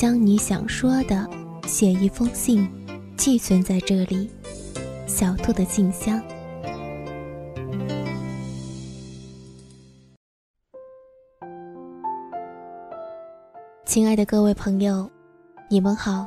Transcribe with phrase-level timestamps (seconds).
[0.00, 1.28] 将你想说的
[1.66, 2.66] 写一封信，
[3.18, 4.30] 寄存在这里。
[5.06, 6.18] 小兔的信箱。
[13.84, 15.06] 亲爱的各位朋友，
[15.68, 16.26] 你们好，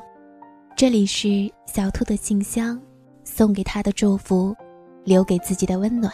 [0.77, 2.79] 这里是小兔的信箱，
[3.23, 4.55] 送给他的祝福，
[5.03, 6.13] 留给自己的温暖。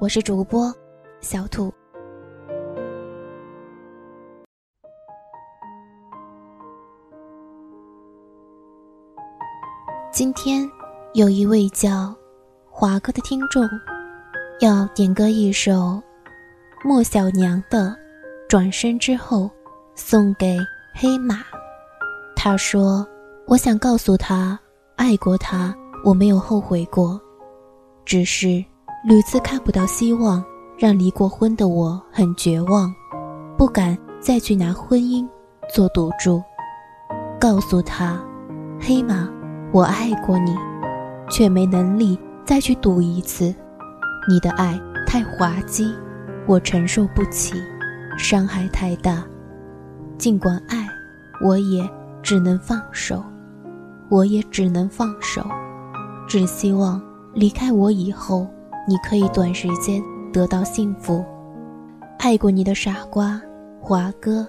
[0.00, 0.74] 我是主播
[1.20, 1.72] 小兔。
[10.18, 10.68] 今天
[11.14, 12.12] 有一位叫
[12.68, 13.62] 华哥的听众，
[14.58, 16.02] 要点歌一首
[16.84, 17.90] 莫小娘的
[18.48, 19.42] 《转身之后》，
[19.94, 20.58] 送给
[20.92, 21.36] 黑马。
[22.34, 23.06] 他说
[23.46, 24.58] ：“我想告诉他，
[24.96, 25.72] 爱过他，
[26.04, 27.20] 我没有后悔过，
[28.04, 28.48] 只是
[29.04, 30.44] 屡次看不到希望，
[30.76, 32.92] 让离过婚的我很绝望，
[33.56, 35.24] 不敢再去拿婚姻
[35.72, 36.42] 做赌注。
[37.38, 38.20] 告诉他，
[38.80, 39.28] 黑马。”
[39.70, 40.56] 我爱过你，
[41.30, 43.54] 却没能力再去赌一次。
[44.26, 45.94] 你的爱太滑稽，
[46.46, 47.54] 我承受不起，
[48.16, 49.22] 伤害太大。
[50.16, 50.88] 尽管爱，
[51.44, 51.88] 我也
[52.22, 53.22] 只能放手，
[54.08, 55.42] 我也只能放手。
[56.26, 57.00] 只希望
[57.34, 58.46] 离开我以后，
[58.86, 60.02] 你可以短时间
[60.32, 61.24] 得到幸福。
[62.18, 63.40] 爱过你的傻瓜，
[63.80, 64.46] 华哥。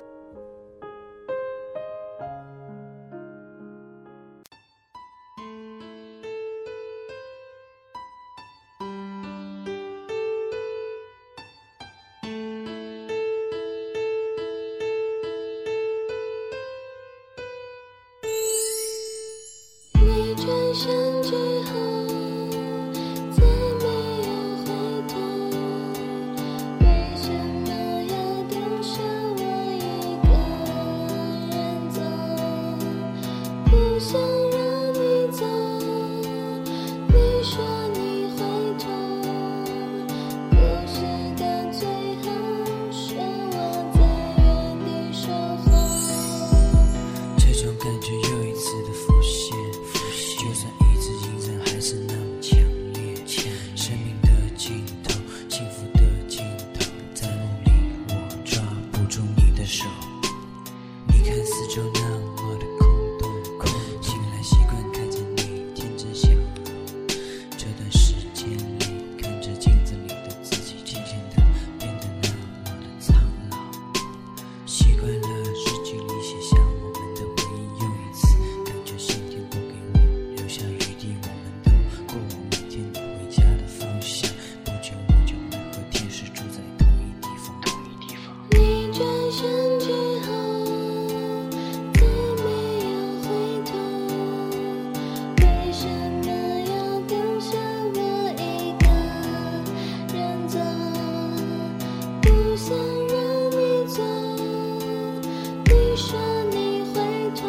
[106.00, 106.18] 说
[106.50, 107.02] 你会
[107.36, 107.44] 痛，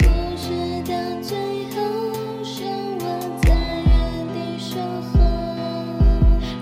[0.00, 0.06] 故
[0.36, 0.50] 事
[0.82, 0.92] 到
[1.22, 1.38] 最
[1.70, 1.78] 后
[2.42, 2.66] 剩
[2.98, 3.04] 我
[3.42, 3.54] 在
[3.86, 4.74] 原地守
[5.12, 5.14] 候。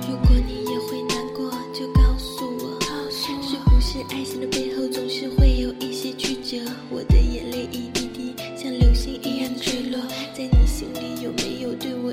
[0.06, 2.78] 如果你也会难过，就告诉我，
[3.10, 6.58] 是不是爱情的背后总是会有一些曲折？
[6.90, 9.98] 我的眼泪一滴滴，像流星一样坠落，
[10.34, 12.12] 在你心里有没有对我？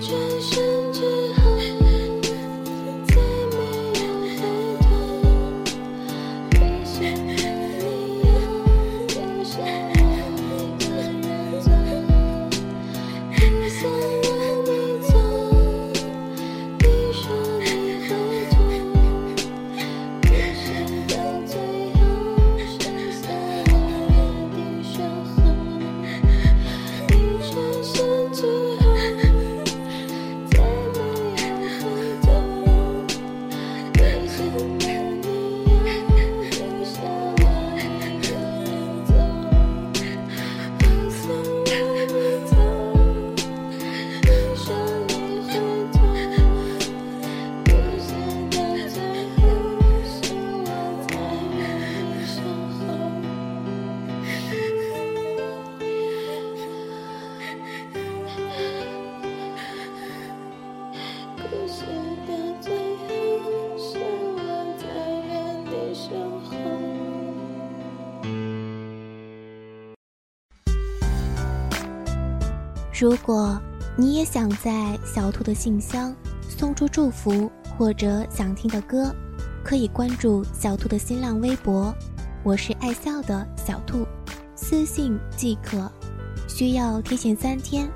[0.00, 1.85] 转身之后。
[34.66, 34.95] Bye.
[72.98, 73.60] 如果
[73.94, 79.14] 你也想在小兔的信箱送出祝福或者想听的歌，
[79.62, 81.94] 可以关注小兔的新浪微博，
[82.42, 84.06] 我是爱笑的小兔，
[84.54, 85.92] 私信即可。
[86.48, 87.86] 需要提前三天，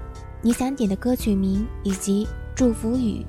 [0.42, 3.24] 你想点的歌曲名以及祝福语，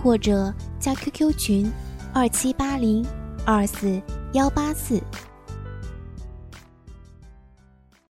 [0.00, 1.72] 或者加 QQ 群
[2.14, 3.04] 二七八零
[3.44, 4.00] 二四
[4.32, 5.02] 幺八四。